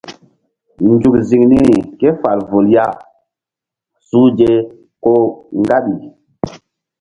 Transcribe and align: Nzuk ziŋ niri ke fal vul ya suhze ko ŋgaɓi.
Nzuk 0.91 1.15
ziŋ 1.27 1.43
niri 1.49 1.77
ke 1.99 2.07
fal 2.21 2.39
vul 2.49 2.65
ya 2.75 2.85
suhze 4.07 4.51
ko 5.03 5.13
ŋgaɓi. 5.59 5.95